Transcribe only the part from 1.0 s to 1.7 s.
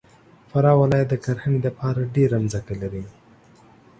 د کرهنې